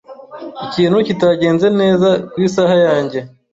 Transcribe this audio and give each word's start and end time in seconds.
Ikintu 0.65 0.97
kitagenze 1.07 1.67
neza 1.79 2.09
ku 2.31 2.37
isaha 2.47 2.75
yanjye. 2.87 3.19